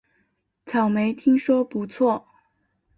[0.65, 2.25] 草莓听说不错